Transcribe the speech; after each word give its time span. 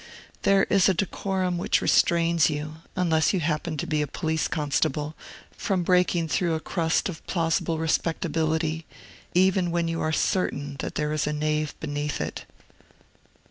There 0.41 0.63
is 0.63 0.89
a 0.89 0.95
decorum 0.95 1.59
which 1.59 1.79
restrains 1.79 2.49
you 2.49 2.77
(unless 2.95 3.33
you 3.35 3.39
happen 3.39 3.77
to 3.77 3.85
be 3.85 4.01
a 4.01 4.07
police 4.07 4.47
constable) 4.47 5.13
from 5.51 5.83
breaking 5.83 6.27
through 6.29 6.55
a 6.55 6.59
crust 6.59 7.07
of 7.07 7.23
plausible 7.27 7.77
respectability, 7.77 8.87
even 9.35 9.69
when 9.69 9.87
you 9.87 10.01
are 10.01 10.11
certain 10.11 10.77
that 10.79 10.95
there 10.95 11.13
is 11.13 11.27
a 11.27 11.33
knave 11.33 11.79
beneath 11.79 12.19
it. 12.19 12.45